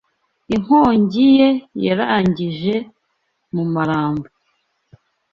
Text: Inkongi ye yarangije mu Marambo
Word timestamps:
Inkongi 0.55 1.23
ye 1.37 1.49
yarangije 1.85 2.75
mu 3.53 3.63
Marambo 3.73 4.27